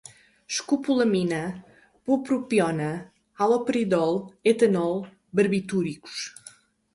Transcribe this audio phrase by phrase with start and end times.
[0.51, 1.41] escopolamina,
[2.07, 2.87] bupropiona,
[3.43, 4.19] haloperidol,
[4.53, 4.99] etanol,
[5.43, 6.19] barbitúricos